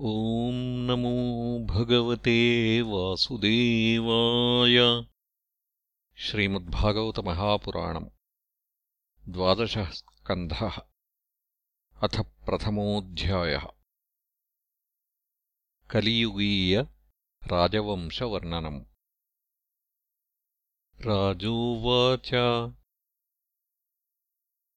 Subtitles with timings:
[0.00, 5.04] ॐ नमो भगवते वासुदेवाय।
[6.16, 8.08] श्रीमद्भागवतमहापुराणम्
[9.28, 10.82] द्वादशः स्कन्धः
[12.02, 13.66] अथ प्रथमोऽध्यायः।
[15.90, 18.80] कलियुगीयराजवंशवर्णनम्
[21.06, 22.30] राजोवाच।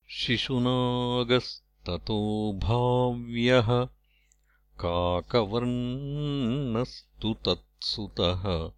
[0.10, 3.90] शिशुनागस्ततो भाव्यः
[4.80, 8.72] काकवर्णस्तु तत्सुतः।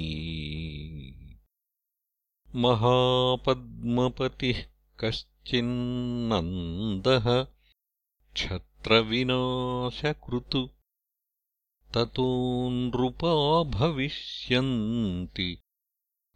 [2.56, 4.66] महापद्मपतिः
[5.00, 7.48] कश्चिन्नन्दः
[8.34, 10.70] क्षत्रविनाशकृतु
[11.94, 15.58] ततो नृपा भविष्यन्ति।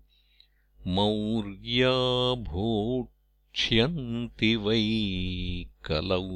[0.88, 6.30] मौर्या भोक्ष्यन्ति वै कलौ।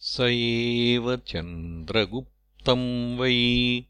[0.00, 3.82] स एव चन्द्रगुप्तम् वै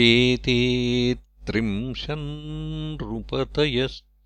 [0.08, 0.58] एते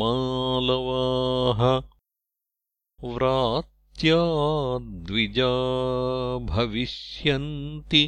[3.14, 5.52] व्रात्याद्विजा
[6.56, 8.04] भविष्यन्ति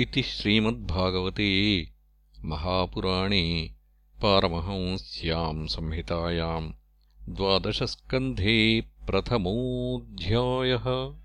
[0.00, 1.86] इति श्रीमद्भागवते
[2.44, 3.74] महापुराणे
[4.22, 6.72] पारमहंस्याम् संहितायाम्
[7.28, 11.19] द्वादशस्कन्धे प्रथमोऽध्यायः